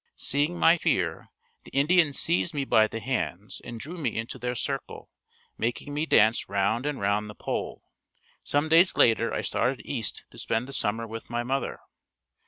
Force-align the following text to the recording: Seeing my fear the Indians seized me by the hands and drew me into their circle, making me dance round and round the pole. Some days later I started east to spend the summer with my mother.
Seeing 0.15 0.57
my 0.57 0.79
fear 0.79 1.29
the 1.63 1.69
Indians 1.73 2.17
seized 2.17 2.55
me 2.55 2.65
by 2.65 2.87
the 2.87 2.99
hands 2.99 3.61
and 3.63 3.79
drew 3.79 3.97
me 3.97 4.17
into 4.17 4.39
their 4.39 4.55
circle, 4.55 5.11
making 5.59 5.93
me 5.93 6.07
dance 6.07 6.49
round 6.49 6.87
and 6.87 6.99
round 6.99 7.29
the 7.29 7.35
pole. 7.35 7.83
Some 8.43 8.67
days 8.67 8.95
later 8.97 9.31
I 9.31 9.41
started 9.41 9.83
east 9.85 10.25
to 10.31 10.39
spend 10.39 10.67
the 10.67 10.73
summer 10.73 11.05
with 11.05 11.29
my 11.29 11.43
mother. 11.43 11.77